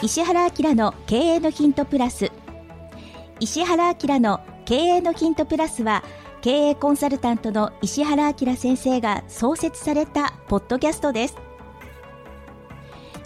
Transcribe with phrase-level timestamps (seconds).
[0.00, 2.30] 石原明の経営のヒントプラス。
[3.40, 6.04] 石原明の経営のヒントプラスは
[6.40, 11.36] 経営コンサルタントの石原明先生が創設されたポッドキャストです。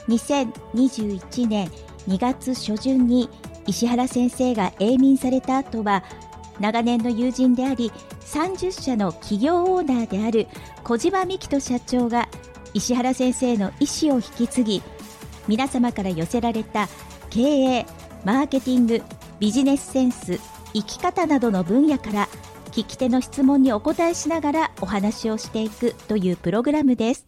[0.08, 1.68] 2021年
[2.08, 3.28] 2月初旬に
[3.66, 6.02] 石原先生が永眠された後は
[6.58, 10.48] 長年の友人であり30社の企業オーナーである
[10.84, 12.28] 小島美希人社長が
[12.72, 14.82] 石原先生の意思を引き継ぎ
[15.48, 16.88] 皆様から寄せられた
[17.30, 17.86] 経営
[18.24, 19.02] マーケティング
[19.40, 20.38] ビジネスセンス
[20.72, 22.28] 生き方などの分野から
[22.70, 27.26] 聞き手の質問にお答えしながらお話をしていくというプログラムです。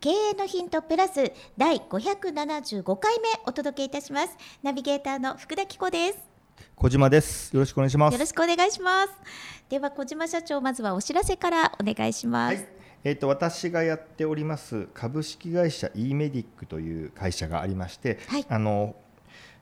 [0.00, 4.36] 経営のヒントプラス第575回目お届けいたします。
[4.62, 6.18] ナビゲーターの福田紀子です。
[6.76, 7.54] 小島です。
[7.56, 8.12] よろしくお願いします。
[8.12, 9.08] よろしくお願いします。
[9.70, 12.68] では小島社長まずはお知らせからお願いします、はい、
[13.04, 18.96] えーと、私がやっております株式会社 e メディックという会社がありまして、はい、あの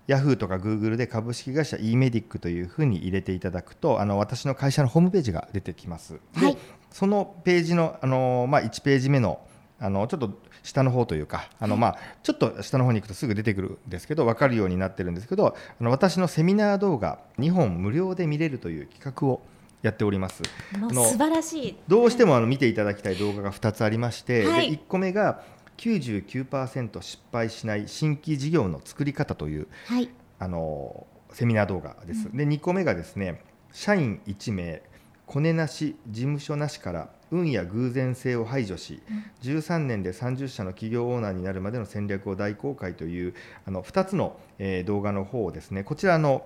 [0.06, 6.20] ヤフーとかグーグルで株式会社 e メディックというふうに入れていただくとあの私の会社のホームページが出てきます。
[6.35, 6.57] はい、
[6.90, 9.40] そのページのあの、まあ、1ページ目の
[9.80, 10.30] あのちょっと
[10.63, 19.43] 下の方というかあの、まあ、ちょっと下の方に行くとすぐ出てくるんですけど分かるようになってるんですけどあの私のセミナー動画2本無料で見れるという企画を
[19.83, 20.43] やっております。
[20.73, 21.77] 素晴らしい。
[21.88, 25.43] どうしてもあの見ていただきたい動画が2つありまして、はい、で1個目が
[25.77, 32.30] 99%失敗しない新規事業の作り方という、はい、あのセミナー動画です。
[32.33, 34.83] で2個目がですね社員1名
[35.27, 39.01] コネなし事務所なしから運や偶然性を排除し、
[39.43, 46.45] 13年で30社の企業オーナーになるまでの戦略を大公開というあの2つの、えー、動画の方をですねこちらの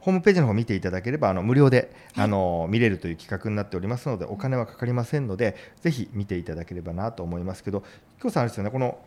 [0.00, 7.82] ホームページの方を見ていただければあの無料で、あの見れるという企画になっておりますのでお金はかかりませんのでぜひ見ていただければなと思いますけど
[8.20, 8.98] 今日さんあれですよねこの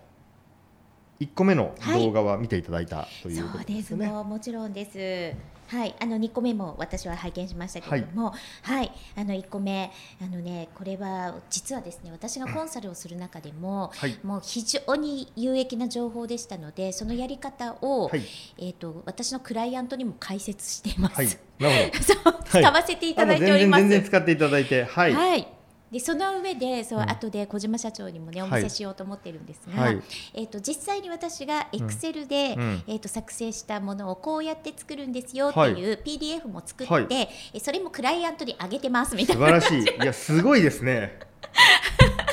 [1.22, 4.12] 1個目の動画は見ていただいたということですね、はい、そうです。
[4.12, 5.52] ももちろんです。
[5.68, 8.32] はい、あの2個目も私は拝見しましたけれども、
[8.64, 9.92] はい、はい、あの1個目。
[10.20, 18.22] あのねこれは実はですね私がコンサルをする中でも、はい、もう非常に有益な情報でしたのでそのやり方を、はい、
[18.58, 21.16] えっ、ー、と私のクライアントにも解説しています。
[21.16, 21.28] はい、
[21.60, 21.92] なる
[22.24, 22.44] ほど。
[22.50, 23.82] 使わせていただいております。
[23.82, 25.61] 全然使っていただいて、はい。
[25.92, 30.02] はいでその上でそう、うん、後で小島社長にもねお見せしようと思ってるんですが、はい、
[30.34, 39.60] えっ、ー、と実際に私がエクセルで、うん、えっ、ー、と作成したものをこうやって作るんですよっていう PDF も作って、はい、それもクライアントに上げてますみたいな。
[39.60, 39.96] 素晴らしい。
[40.02, 41.20] いやすごいですね。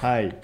[0.01, 0.37] はい。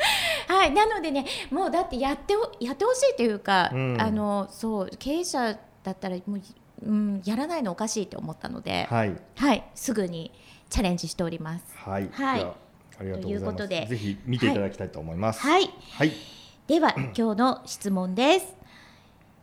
[0.49, 6.41] はい、なのでね、もうだってやってやってほしいというか、うん、あのそう経営者だったらもう、
[6.83, 10.33] うん、やらないのおかしいと思ったので、はい、はい、すぐに
[10.69, 11.65] チャレンジしております。
[11.77, 12.64] はい、はい
[12.99, 13.67] ありがとうございます。
[13.69, 15.41] ぜひ見ていただきたいと思います。
[15.41, 15.71] はい。
[15.93, 16.13] はい。
[16.67, 18.65] では今日の質問です。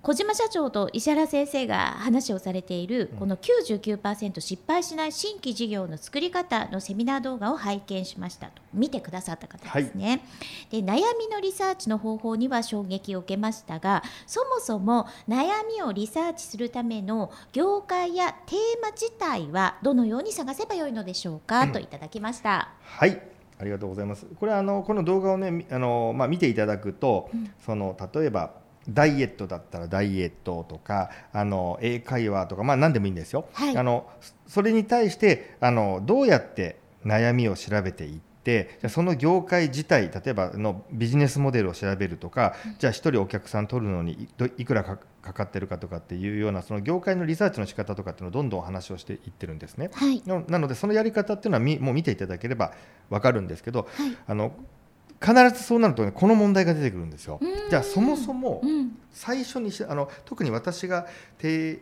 [0.04, 10.24] 小島社長と石原先生が話をされているこの99%失敗しない新規事業の作り方のセミナー動画を拝見しましたと見てくださった方ですね、
[10.72, 23.22] はい、で悩みのリサーチの方法には衝撃を受けましたがそもそも悩みをリサーチするための業界やテーマ自体はどのように探せばよいのでしょうか、うん、といただきましたはい
[23.62, 24.26] ありがとうございます。
[24.40, 28.54] これはあのこの動画をねあのまあ見ていただくと、うん、その例えば
[28.90, 33.46] ダイエットだったらダイエットとかあの英会話とかまあ何でもいいんですよ。
[33.54, 34.10] はい、あの
[34.48, 44.98] それに対してあのどうやって悩みを調べていってじゃその業界自体例えばのビジネスモデルを調べるとか、じゃあ1人お客さん取るのにいくらか
[45.34, 49.90] かってるかとかっていうようなその業界のリサーチの仕方とかっていうのをどんどん話をしていってるんですね。
[49.94, 52.74] はい、なのでそのやり方っていうのはみもう見ていただければ
[53.10, 54.54] 分かるんですけど、はい、あの
[55.22, 57.40] 必ずそうなると、ね、この問題が出てくるんですよ。
[57.70, 58.64] じゃあそもそも
[59.12, 61.06] 最初にあの特に私が
[61.40, 61.80] 提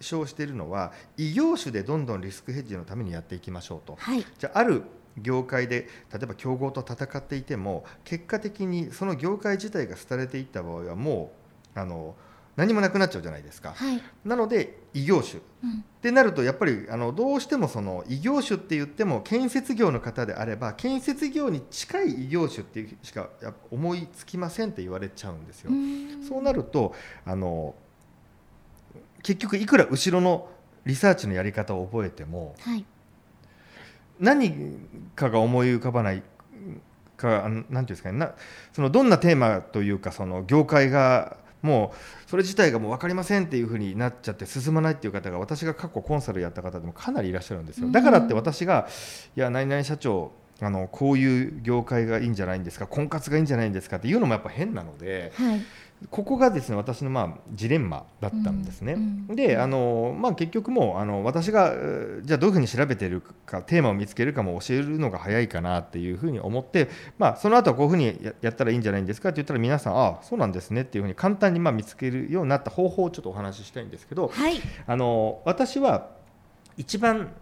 [0.00, 3.96] 唱しているのは異業種でどんどんリスクヘッジのためにやっていきましょうと。
[3.98, 4.82] はい、じゃあある
[5.18, 11.32] 業界で例えば競合と戦っていても結果的にその業界自体が廃れていった場合はも
[11.76, 12.14] うあの
[12.56, 23.30] 何もなくなっちゃうじゃないですか、はい、なので異業種、うん、ってなるとやっぱりあのどうしてもその異業種って言っても建設業の方であれば建設業に近い異業種っていうしか
[23.70, 25.70] 思いつきませんって言われちゃうんですよ。
[26.28, 26.94] そうなると
[27.24, 27.74] あの
[29.22, 30.48] 結局いくら後ろの
[30.84, 32.84] リサーチのやり方を覚えても、はい、
[34.22, 34.78] 何
[35.16, 36.22] かが思い浮かばない
[37.16, 38.18] か何ていうんですかね。
[38.18, 38.32] な
[38.72, 47.90] そのどんなテーマというかその業界がもうそれ自体がもう分かりませんっていうふうになっちゃって進まないっていう方が私が過去コンサルやった方でもかなりいらっしゃるんですよ。
[47.90, 48.88] だからって私が
[49.36, 55.60] 「いや何々社長あのこういう業界がいいんじゃないんですか婚活がいいんじゃないんですか」っていうのもやっぱ変なので、はい、
[56.10, 58.94] ここがですね私のまあジレンマだったんですね。
[58.94, 66.88] うんうんであの、まあ、結局もうあの私がえーじゃあどういうふうに調べてるかテーマを見つけるかも教えるのが早いかなっていうふうに思って、
[67.18, 74.60] まあ、その後はこういうふうにややったらいいんじゃないんですかって言ったら皆さんああそうなんですねっていうふうに簡単にまあ見つけるようになった方法をちょっとお話ししたいんですけどはい。
[74.86, 76.10] あの私は
[76.76, 77.32] 一番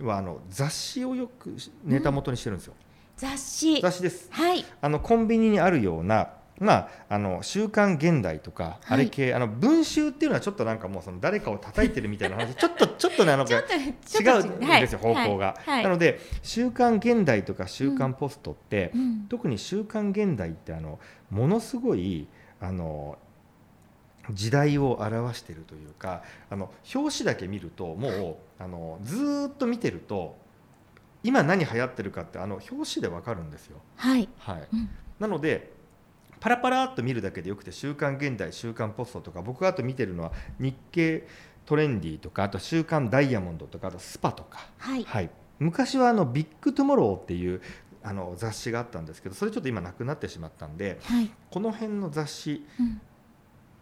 [0.00, 2.74] はあの雑誌をよくネタ元にしてるんですよ。
[3.16, 3.80] 雑誌。
[3.80, 4.28] 雑誌です。
[4.30, 4.64] はい。
[4.80, 8.76] あのコンビニにあるような、まあ、あの週刊現代とか、はい。
[8.88, 12.54] あれ系あの文集っていうのはちょっとなんかもうその誰かを叩いてるみたいな話。
[12.56, 15.14] ちょっとちょっとねあの違うんですよ、はい。
[15.14, 15.56] 方向が。
[15.64, 15.84] はい。
[15.84, 19.26] なので「週刊現代」とか「週刊ポスト」って、うん。
[19.28, 20.98] 特に「週刊現代」ってあの
[21.30, 22.26] ものすごい
[22.60, 23.18] あの
[24.30, 28.08] 時代を表しているというかあの表紙だけ見るとも
[28.58, 30.36] うあのずーっと見てると
[31.22, 33.78] 今何流行ってるかってあの表紙でわかるんですよ。
[33.96, 34.28] はい。
[34.38, 34.68] はい。
[34.72, 34.88] うん。
[35.18, 35.72] なので
[36.40, 41.26] パラパラっと見るだけでよくて「週刊現代」「週刊ポスト」とか僕があと見てるのは日経
[41.66, 45.04] トレンディとかあと「週刊ダイヤモンド」とかあと「スパ」とか、はい。
[45.04, 47.60] はい、昔はあの「ビッグトゥモロー」っていう
[48.02, 51.30] あの雑誌があったんですけどそれちょっと今なくなってしまったんではい。
[51.50, 53.00] この辺の雑誌うん。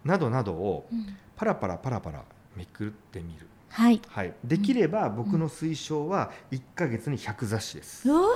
[0.04, 1.06] などなどをうん。
[1.36, 2.24] パラパラパラパラ
[2.56, 4.00] めくってみる、はい。
[4.08, 8.08] はい、できれば僕の推奨は1ヶ月に100雑誌です。
[8.08, 8.26] うおー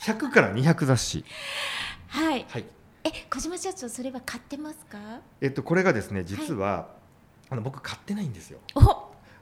[0.00, 1.24] 100から200雑誌、
[3.30, 4.98] 小島社長それは買ってますか？
[5.40, 6.88] えっと、これがですね実は、
[7.50, 8.58] あの僕買ってないんですよ。
[8.74, 8.80] お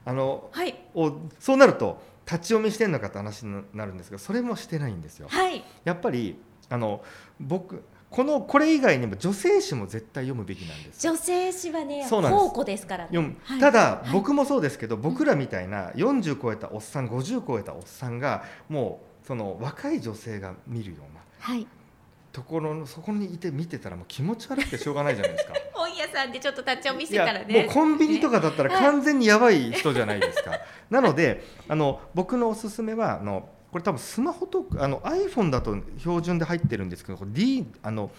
[0.04, 0.74] あのはい。
[0.94, 5.28] おそうなると立ち読みしてんのかって話になるんですがそれもしてないんですよ。
[5.28, 5.64] はい。
[5.84, 6.36] やっぱり
[6.68, 7.02] あの
[7.40, 11.12] 僕このこれ以外にも女性誌も絶対読むべきなんですよ。
[11.12, 13.08] 女性誌はね宝庫ですからね。
[13.10, 13.36] 読む。
[13.42, 13.60] はい。
[13.60, 14.12] ただ、はい。
[14.12, 21.20] 僕もそうですけど僕らみたいな40超えたおっさん50超えたおっさんがもうその若い女性が見るような。
[21.38, 21.66] はい
[22.34, 25.54] ところのそこにいて見てたらもう気持ち悪くてしょうがないじゃないですか。
[25.72, 30.58] 本屋さんでちょっと立ち読みしてたらねもうコンビニとかだったら完全にやばい人じゃないですか。
[30.90, 38.10] なのであの僕のおすすめはあのこれ多分スマホとあの iPhone だと標準で入ってるんですけど D あの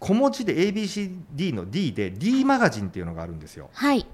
[0.00, 3.70] 小文字で ABCD の D で D マガジンっていうのがあるんですよ。
[3.72, 4.04] はい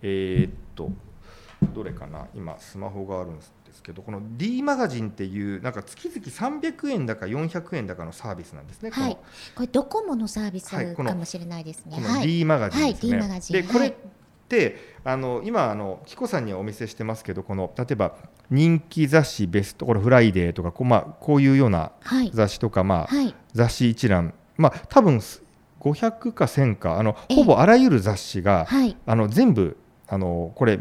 [0.00, 0.90] えーっと
[1.74, 2.26] どれかな？
[2.34, 8.90] 今スマホがあるんですけどこの D マガジンっていうなんか月々300円だか400円だかのサービスなんですね。
[8.90, 9.16] はい。
[9.54, 11.94] これドコモのサービスはいこのかもしれないですね。
[11.94, 12.26] このはい。
[12.26, 13.12] D マガジンですね。
[13.12, 13.56] はい D マガジン。
[13.56, 13.92] でこれっ
[15.04, 18.14] あの今あのキコさんにはお見せしてますけどこの例えば
[18.50, 22.30] 人気雑誌ベストこれフライデーとかこう,、まあ、こういうようなはい。
[22.32, 23.34] 雑誌とか、まあはい。
[23.54, 24.34] 雑誌一覧。
[24.56, 25.18] まあ多分
[25.80, 27.36] 500か1000かあのええ。
[27.36, 28.96] ほぼあらゆる雑誌が、はい。
[29.06, 29.76] あの全部
[30.06, 30.80] あのこれ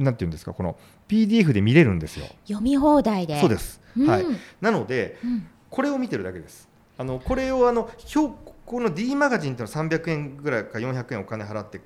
[0.00, 0.76] なんていうんですかこの
[1.08, 2.26] PDF で見れるんですよ。
[2.46, 3.38] 読み放題で。
[3.40, 4.08] そうです、うん。
[4.08, 4.26] はい、
[4.60, 5.46] なのでうん。
[5.68, 6.68] これを見てるだけです。
[6.98, 8.34] あのこれをあの表
[8.66, 11.80] この D マガジンっていうのは300円ぐらいか400円お金払って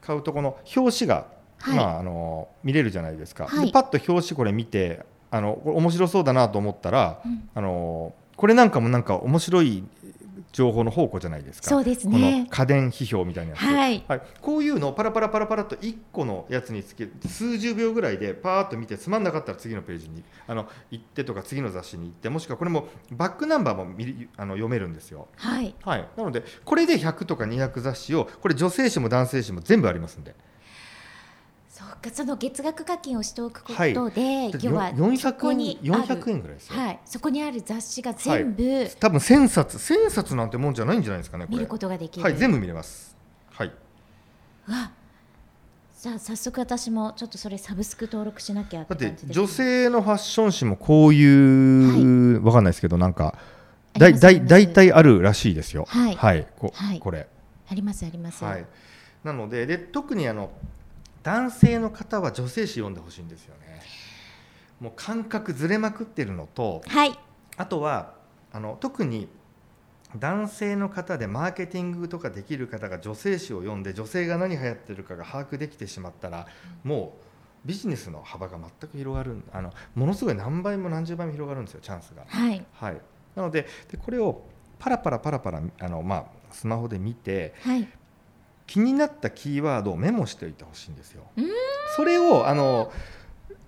[0.00, 1.26] 買うとこの表紙が、
[1.58, 1.76] はい。
[1.76, 3.66] まあ、あの見れるじゃないですか、はい。
[3.66, 7.48] でパッと表紙これ見てあの面白そうだなと思ったら、うん。
[7.54, 9.84] あのこれなんかもなんか面白い
[10.52, 11.68] 情報の宝庫じゃないですか。
[11.68, 14.04] そうですこのね家電批評みたいなやつ、はい。
[14.08, 25.28] はい、こういうのをパラパラパラパラと1個のやつにつけ数十秒ぐらいでパーッと見てつまんなかったら次のページにあの行ってとか次の雑誌に行ってもしくはこれもバックナンバーも見りあの読めるんですよ。
[25.36, 30.34] はいはい、なのでこれで100とか200雑誌をこれ女性誌も男性誌も全部ありますんで
[31.80, 33.94] そうかその月額課金をしておくこはい。
[33.94, 37.00] とで、要は400そこに円ある400円ぐらいですよ、はい。
[37.06, 43.16] そこにある雑誌が全部多分1000冊1000冊なんてもんじゃないんじゃないですかね見ることができる、はい全部見れます。
[43.50, 43.72] はい。
[44.68, 44.92] わ。
[45.98, 53.34] じゃあ早速私もちょっとそれサブスク登録しなきゃって感じです女性のファッション誌もこういう、わかんないですけどなんか
[53.92, 55.84] だいだい大体あるらしいですよ。
[55.88, 56.46] はい。
[56.58, 57.00] こはい。
[57.00, 57.28] これ。
[57.68, 58.66] ありますあります、はい。
[59.24, 60.50] なのでで特にあの
[61.22, 63.80] 男性の方は女性誌読んでほしいんですよね。
[64.80, 67.18] もう感覚ずれまくってるのとはい。
[67.56, 68.14] あとは
[68.52, 69.28] あの特に
[70.16, 76.46] 男性の方でマーケティングとかできる方が女性誌を読んで女性が何流行ってるかが把握できてしまったら
[76.82, 77.14] も
[77.64, 82.24] うビジネスの幅が全く広がるあのものすごい何倍も何十倍も広がるんですよチャンスが。
[82.26, 82.64] はい。
[82.72, 83.00] はい、
[83.36, 84.42] なのででこれを
[84.78, 87.86] パラパラパラパラあの、まあ、スマホで見てはい
[88.70, 91.24] 気になったキーワードをメモしておいてほしいんですよ。
[91.96, 92.92] それをあの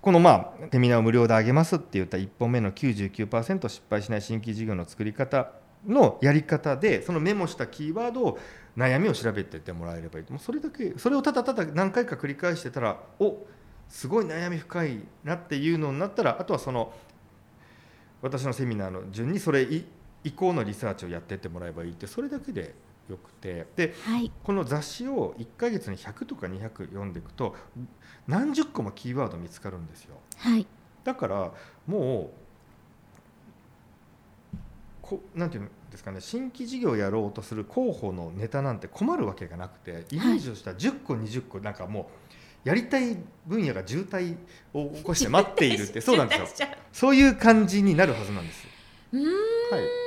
[0.01, 5.51] このまあセミナーを無料であげますって言った1本目の99%失敗しない新規事業の作り方
[5.85, 8.39] のやり方でそのメモしたキーワードを
[8.77, 13.45] 悩みを調べてってもらえればいいもうそれだけそれをただただ何回か繰り返してたらお
[13.89, 16.93] すごい悩み深いなっていうのになったらあとはその
[18.21, 19.85] 私のセミナーの順にそれ以
[20.23, 22.73] 以降のリサーチをやってってもらえばいいってそれだけで
[23.09, 23.67] よくて。
[23.75, 27.55] で、はい、この雑誌を1ヶ月に100とか200読んでいくと
[28.27, 30.15] 何十個もキーワード見つかるんですよ。
[30.37, 30.65] はい、
[31.03, 31.51] だから
[31.87, 32.43] もう
[35.01, 42.09] こなんていうんですかね新規事業をやろうとする広報のネタなんて困るわけがなくてイメージをしたら10個20個なんかも
[42.65, 44.37] うやりたい分野が渋滞
[44.73, 46.69] を起こして待っているって そうなんですよ。
[46.93, 48.65] そういう感じになるはずなんです。
[49.11, 50.02] うん、はい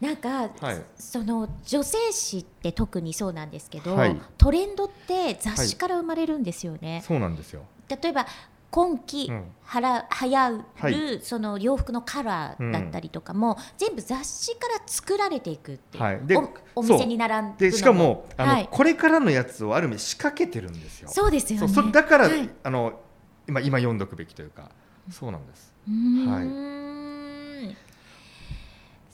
[0.00, 7.02] なんか、はい、その女性誌って特にそうなんですけど、はい、トレンドって雑誌から生まれるんですよね。
[7.06, 7.62] そうなんですよ。
[7.88, 8.26] 例えば
[8.72, 9.30] 今季
[9.64, 21.08] はら、うん、流行る、はい、その洋服のカラーだったりとかも、うん、全部雑誌から作られていくっていう、はい、でおお店に並んでしかもあの、はい、これからのやつをある意味仕掛けてるんですよ。
[21.10, 21.92] そうですよね。
[21.92, 22.30] だから、
[22.62, 22.98] あの
[23.46, 24.70] 今今読んどくべきというか
[25.10, 25.74] そうなんです。
[26.26, 26.42] は
[27.68, 27.91] い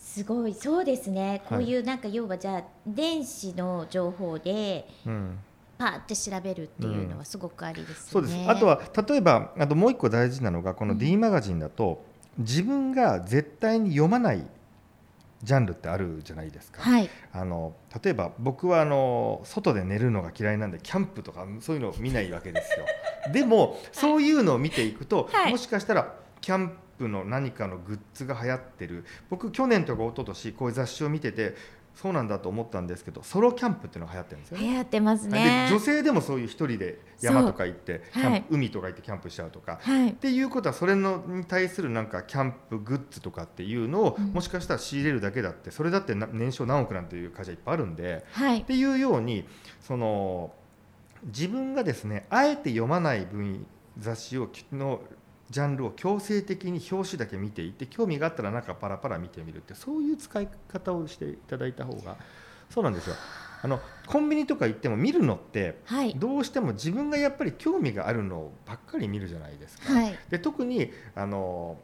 [0.09, 0.55] すごい。
[0.55, 1.43] そうですね。
[1.49, 5.39] こういうなんか要はじゃあ電子の情報で、うん。
[5.79, 7.95] パーって調べるっていうのはすごくありです、ね。
[7.97, 8.51] うん、そうです。
[8.51, 12.03] あとは例えばあともう一個大事なのがこの D マガジンだと、
[12.37, 14.45] うん、自分が絶対に読まない
[15.45, 17.73] ジャンルってあるじゃないですか、はい、あの
[18.03, 22.85] 例えば僕はあの外で寝るのが嫌いなんでキャンプとかそういうのを見ないわけですよ。
[23.33, 26.75] でも そういうのを見ていくと、はい、もしかしたらキャンプ
[27.07, 29.05] の何かのグッズが流行ってる。
[29.31, 31.55] 僕去年とか一昨年こういう雑誌を見てて
[32.01, 35.67] そうなんだと思ったんですけどソロキャンプっていうのが流行ってるんですよ、ね、流行ってますね。
[35.69, 49.45] 女性でもそういう一人で山とか行ってはい、海とか行ってキャンプしちゃうとか、はい、っていうことはそれのに対するなんかキャンプグッズとかっていうのを、うん、もしかしたら仕入れるだけだってそれだって年商何億なんていう会社いっぱいあるんで、はい、っていうように
[49.81, 50.53] その
[51.25, 53.67] 自分がですねあえて読まない分
[53.99, 55.01] 雑誌をの
[55.51, 62.17] ジャンルを強制的に表紙だけ見ていて興味があったらなんかパラパラ見てみるってそういう使い方をしていただいた方が
[62.69, 63.17] そうなんですよ。
[63.61, 69.93] あのコンビニとか行っても見るのって、はい、どうしても自分がやっぱり興味があるのばっかり見るじゃないですか。
[69.93, 71.77] はい、で特にあの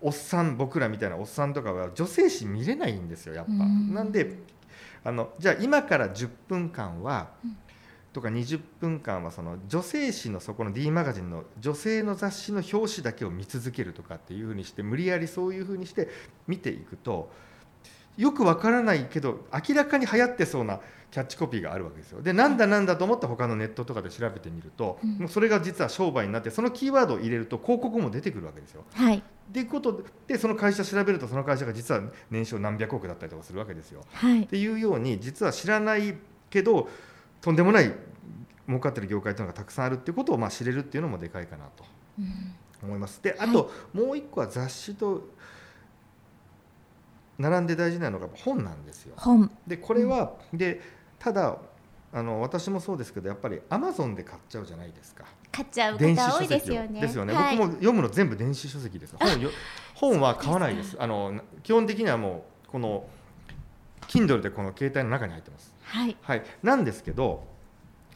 [0.00, 3.52] おっさん僕らみたいなおっさんとかは女性誌見れないんですよやっぱ。
[3.52, 3.94] ん。
[3.94, 4.38] なんで
[5.04, 7.56] あのじゃあ今から10分間は、うん
[8.12, 16.08] とか20分間はその女性誌のそこの D マガジンの女性の雑誌の表紙だけを見続けるとかっていうふうにして無理やりそういうふうにして
[16.46, 17.30] 見ていくと
[18.18, 22.22] よくわからないけど明らかに流行ってそうなキャッチコピーがあるわけですよ。
[22.22, 28.84] でなんだなんだと思って他のネットとかで調べてみると、うん、もうそれが実は商売になってそのキーワードを入れると広告も出てくるわけですよ。
[28.94, 34.04] はい、でいうことでその会社調べるとその会社が実は年商何百億だったりとかするわけですよ。
[34.12, 36.16] はい、っていうように実は知らない
[36.48, 36.88] けど
[37.42, 37.92] とんでもない
[38.66, 41.84] 儲かってる業界というのがたくさんあるっていうことをまあ知れるっていうのもでかいかなと
[42.82, 43.20] 思います。
[43.22, 45.28] であと、もう一個は雑誌と
[47.38, 49.16] 並んで大事なのが本なんですよ。
[49.66, 50.80] でこれは、うん、で
[51.18, 51.58] ただ
[52.14, 55.24] あの私もそうですけどやっぱりアマゾンで買っちゃうじゃないですか。
[55.50, 57.00] 買っちゃう方多いですよね。
[57.00, 59.16] ですよね、はい、僕も読むの全部電子書籍です。
[59.18, 59.28] 本
[59.94, 60.96] 本は買わないです。
[61.00, 63.04] あの基本的にはもうこの
[64.06, 65.71] Kindle でこの携帯の中に入ってます。
[65.92, 66.16] はい。
[66.22, 66.42] はい。
[66.62, 67.44] なんですけど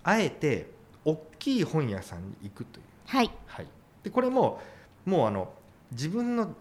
[0.03, 0.71] あえて
[1.05, 3.67] 大きい本屋さんに行くという、はい、はい、
[4.03, 4.61] でこれも
[5.05, 5.53] もうあの
[5.93, 6.55] 自分の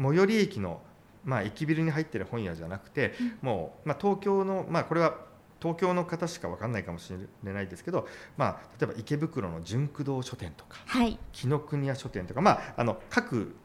[0.00, 0.80] 最寄り駅の、
[1.24, 5.16] まあ、駅ビルに入ってる本屋じゃなくて、うん、もう、まあ、東京の、まあ、これは
[5.60, 7.12] 東京の方しか分かんないかもし
[7.44, 13.56] れないですけど、まあ、例えば池袋の純駆動書店とか、はい、紀ノ国屋書店とか、まあ、あの各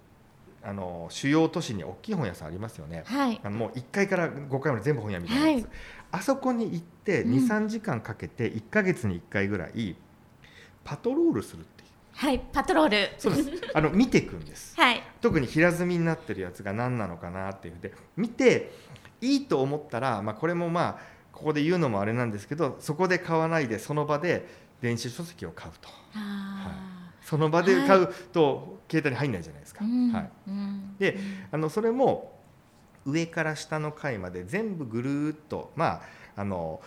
[0.64, 5.72] あの主要都市に大きい本屋さんありますよね、はい、あのもう1階から5階まで全部本屋みたいなやつ、はい、
[6.12, 9.96] あそこに行って23、時間かけて1か月に1回ぐらい
[10.84, 11.90] パトロールするっていう。
[12.14, 13.10] はいパトロール。
[13.18, 13.50] そうです。
[13.74, 17.76] あの見ていくんです、はい、特に平積みになってるやつが何なのかなっていう。
[17.82, 18.72] で見て
[19.22, 21.00] いいと思ったら、まあ、これもまあ
[21.32, 24.48] ここで言うのもあれなんですけどそこで買わないでその場で
[24.82, 25.90] 電子書籍を買うと。
[26.12, 29.84] はいその場で買うと携帯に入んないじゃないですか。
[29.84, 30.30] はい。
[31.00, 31.18] で
[31.52, 32.40] あのそれも
[33.06, 36.02] 上から下の階まで全部ぐるっとま
[36.36, 36.82] ああの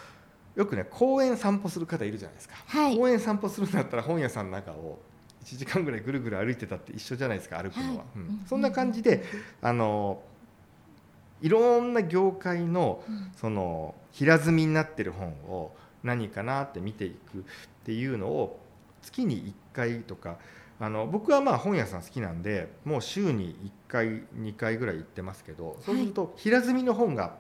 [0.55, 5.01] よくね公園散歩する方いるじゃないですか、はい、公園散歩するんだったら本屋さんの中を
[5.45, 7.99] 1時間ぐらいぐるぐる歩いてたって一緒じゃないですか歩くのは、はい。
[8.17, 9.25] うん、そんな感じで
[9.61, 10.23] あの
[11.43, 13.03] いろんな業界の
[13.37, 15.73] その平積みになってる本を
[16.03, 17.43] 何かなって見ていくっ
[17.85, 18.64] ていうのを
[19.05, 20.39] 月に1回とか
[20.81, 24.07] あの僕はまあ本屋さん好きなんでもう週に1回
[24.37, 27.37] 2回ぐらい行ってますけどそうすると平積みの本が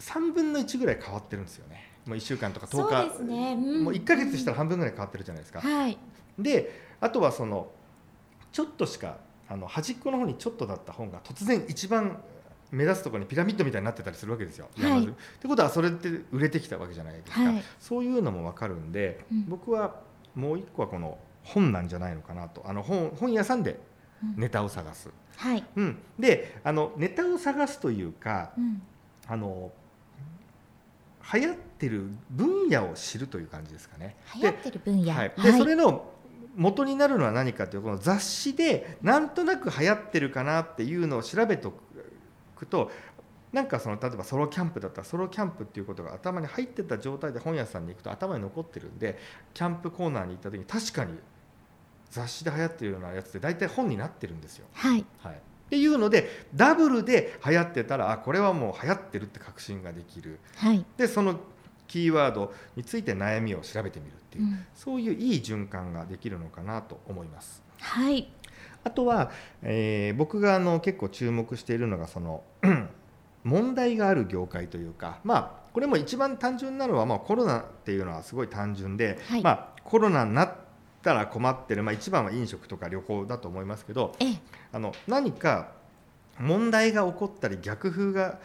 [0.00, 1.88] 3分の1ぐらい変わってるんですよね。
[2.06, 3.52] もう1週間とか10日、ね。
[3.52, 5.60] うん、もう1か月したら半分ぐらい変わってるじゃないですか。
[5.60, 5.98] はい、
[6.38, 7.70] であとはその
[8.52, 12.22] ちょっとしかあの端っこの方にちょっとだった本が突然一番
[12.70, 14.68] 目指すところにピラミッドみたいになってたりするわけですよ。
[14.78, 15.04] はい。
[15.04, 15.08] っ
[15.40, 17.62] てことはそれって売れてきたわけじゃないですか、はい。
[17.78, 19.48] そういうのも分かるんで、うん。
[19.48, 20.00] 僕は
[20.34, 22.62] もう一個はこの本なんじゃないのかなと。
[22.66, 23.80] あの本本屋さんで
[24.36, 25.10] ネタを探す。
[25.36, 28.82] はい、うん、であのネタを探すというかうん、
[29.26, 29.72] あの
[31.32, 34.16] 流行ってる分野を知るという感じですかね。
[34.34, 36.10] 流行ってる分野、はい、でそれの
[36.56, 41.72] 元になるのは何かというとこの雑誌でなんとなく流行ってるかなっていうのを調べてお
[42.56, 42.90] くと
[43.52, 49.18] なんかその例えばソロキャンプだったらソロキャンプっていうことが頭に入ってた状態で本屋さんに行くと頭に残ってるんで
[49.54, 51.18] キャンプコーナーに行った時に確かに
[52.10, 54.66] 雑誌で流行ってるようなやつって大体本になってるんですよ。
[54.72, 55.36] はい、はい、っ
[55.70, 60.38] ていうのでダブルで流行ってたらあこれはもう流行ってるって確信ができる。
[60.56, 61.40] はい、でその
[61.86, 64.64] キーワードについて悩みを調べてみるっていう、うん。
[64.76, 67.62] そういういい循環ができるのかなと思います。
[67.80, 68.30] はい、
[68.84, 69.30] あとは、
[69.62, 72.44] えー僕があの結構注目しているのがその
[73.44, 79.42] 問題がある業界というかまあこれも一番単純なのは、まあ、コロナっていうのはすごい単純で、はい。
[79.42, 80.54] まあ、コロナになっ
[81.02, 84.40] たら困ってる、まあ、一番は飲食とか旅行だと思いますけどええ、
[84.72, 85.72] あの何か
[86.38, 88.38] 問題が起こったり逆風が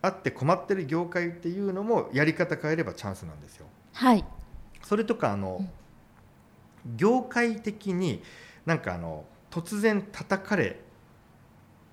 [0.00, 3.66] あって困ってる業界っていうのもやり方変えればチャンスなんですよ。
[3.92, 4.24] はい、
[4.82, 5.64] それとかあの、
[6.96, 8.22] 業界的に
[8.66, 10.80] なんかあの突然叩かれ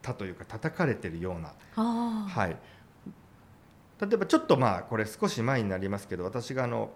[0.02, 2.56] たというか叩かれてるような、はい、
[4.02, 6.90] 例えばちょっとまあこれ少し前になりますけど私があの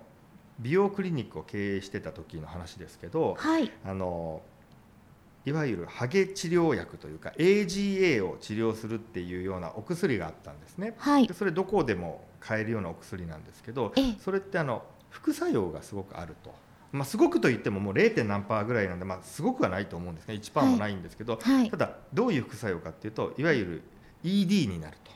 [0.60, 4.42] 美容クリニックを経営してた時の話ですけどはい、あの
[5.46, 10.96] いわゆるハゲ治療薬というか AGA を治療するっていうようなお薬があったんですね。
[10.98, 11.28] はい。
[11.28, 14.16] で、それどこでも買えるようなお薬なんですけどええ。
[14.20, 16.54] それってあの副作用がすごくあると。
[16.94, 18.24] まあ、すごくと言ってももう 0.
[18.24, 20.36] 何パーぐらいなんで、まあ、すごくはないと思うんですね。
[20.36, 21.70] 1パーもないんですけど、はい。
[21.72, 23.84] た、だどういう副作用かっていうといわゆる
[24.24, 25.12] ED になると。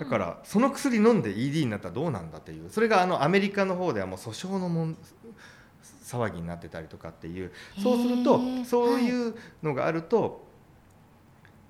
[0.00, 4.96] だからその薬飲んで ED になったらどうなんだっていうそれがあのアメリカの方ではもう訴訟のもん
[6.04, 7.50] 騒ぎになってたりとかっていう。
[7.82, 10.46] そうするとそういうのがあると、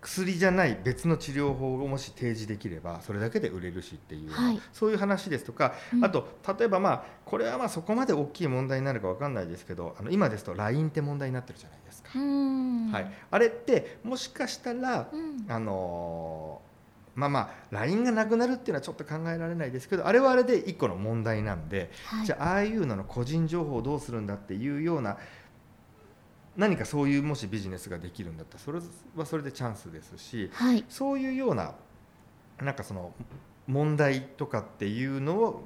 [0.01, 4.61] 薬じゃない別の治療法をもし提示できればそれだけで売れるしっていうはい。
[4.73, 6.05] そういう話ですとか、うん。
[6.05, 12.11] あと例えばまあこれはまあそこまで大きい問題になるかわかんないですけどあの今ですと LINE って問題になってるじゃないですか。
[12.19, 15.45] はい、あれってもしかしたら、うん。
[15.49, 16.69] あのー
[17.19, 22.27] まあまあ LINE がなくなるっていうのはちょっと考えられないですけどあれはあれで一個の問題なんで、はい。
[22.27, 25.19] じゃあああいうのの個人情報をどうするんだっていうような
[26.59, 28.81] 何かそういうもしビジネスができるんだったらそれ
[29.17, 30.85] はそれでチャンスですしはい。
[30.89, 31.73] そういうような
[32.61, 33.13] なんかその
[33.69, 35.65] 問題とかっていうのを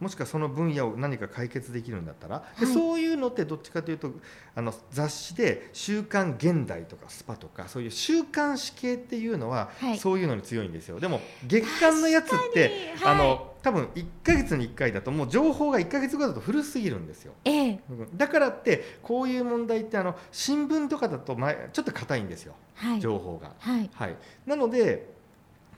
[0.00, 2.74] もしくはその分野を何か解決できるんだったら、ではい。
[2.74, 4.12] そういうのってどっちかというと
[4.54, 9.98] あの雑誌で「週刊現代」とか「スパ」とかそういう週刊誌系っていうのは、はい。
[9.98, 11.00] そういうのに強いんですよ。
[11.00, 17.32] でも月刊のやつって、あの多分1ヶ月に1回だともう情報が1ヶ月後だと古すぎるんですよ。
[17.46, 17.80] ええ。
[17.88, 22.54] うんだからってこういう問題ってあの新聞とかだと前ちょっと硬いんですよ。
[22.74, 23.00] はい。
[23.00, 23.52] 情報が。
[23.58, 23.90] はい。
[23.94, 25.14] はい、なので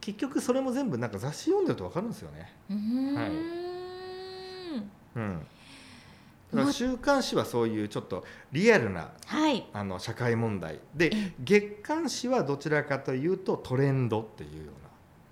[0.00, 2.52] 結局それも全部なんか雑誌読んでると分かるんですよね。
[2.68, 3.14] うーん。
[3.14, 3.30] はい。
[5.14, 5.46] うん、
[6.52, 9.64] だから週刊誌はそういうちょっとリアルなはい。
[9.72, 10.80] あの社会問題。
[10.92, 11.32] でえ。
[11.38, 14.72] 月刊誌はどちらかというとトレンドっていうよ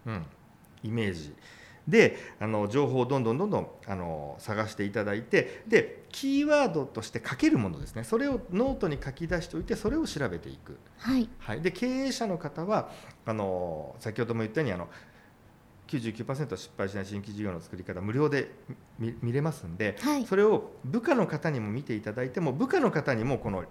[0.07, 0.27] うな、うん、
[0.85, 1.35] イメージ
[1.88, 8.05] であの情報をどんどんどんどんあの探していただいてでキーワードとして書けるものですね。
[8.05, 10.79] それをノートに書き出しておいてそれを調べていく。
[10.99, 11.29] はい。
[11.38, 12.90] はい、で経営者の方は
[13.27, 14.88] あの先ほども言ったようにあの
[15.88, 18.51] 99%失敗しない新規事業の作り方無料で
[18.99, 20.27] 見見れますんで、はい。
[20.27, 23.64] それを部下の方にも見ていただいても部下の方にもこの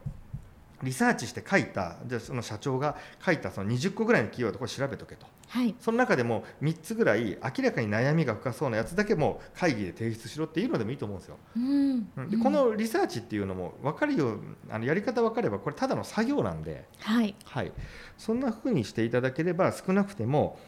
[0.84, 5.26] リサーチして書いたじゃあその社長が書いたその20個ぐらいのキーワードこれ調べとけと。
[5.48, 5.76] はい。
[5.80, 11.38] その中でも3つぐらい明らかに悩みが深そうなやつだけもう会議で提出しろっていうのでもいいと思うんですよ。
[11.56, 12.10] うん。
[12.18, 12.30] うん。
[12.30, 16.86] でこのリサーチっていうのも分かるようあのやり方分かればこれただの作業なんで。
[17.00, 17.36] はい。
[17.46, 17.72] はい、
[18.18, 20.60] そんな風にしていただければ少なくても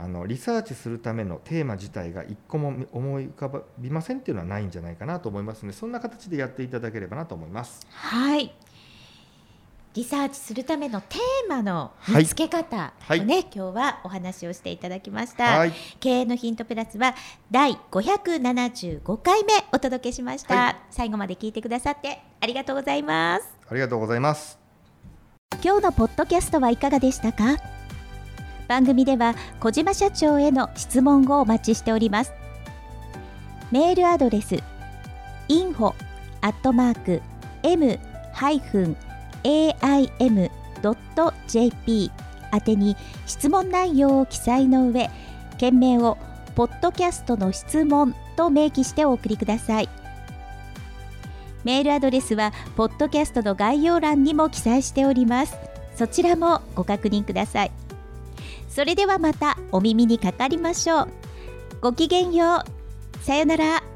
[0.00, 7.84] あのリサーチするためのテーマ自体が一個も思い浮かびませんっていうのはないんじゃないかなと思いますのでそんな形でやっていただければなと思います。
[7.90, 8.54] はい
[9.98, 12.22] リサーチするためのテーマのはい。
[12.22, 17.16] 見つけ方をね、はい今日はお話をしていただきました、はい、経営のヒントプラスは
[17.50, 20.76] 第575回目お届けしました、はい。
[20.92, 23.48] 最後まで聞いてくださってありがとうございます。
[23.68, 24.60] ありがとうございます。
[25.64, 27.56] 今日のポッドキャストはいかがでしたか？
[28.68, 32.32] 番組では小島社長への質問をお待ちしております。
[33.72, 34.62] メールアドレス
[35.48, 35.92] info
[36.40, 37.20] アットマーク
[39.44, 40.90] aim.jp
[42.52, 42.96] 宛てに
[43.26, 45.10] 質問内容を記載の上
[45.58, 46.16] 件名を
[46.54, 49.88] ポッドキャストの質問と明記してお送りください。
[51.64, 55.56] メールアドレスはポッドキャストの概要欄にも記載しております。
[55.96, 57.72] そちらもご確認ください。
[58.68, 61.08] それではまたお耳にかかりましょう。
[61.80, 63.24] ごきげんよう。
[63.24, 63.87] さよなら。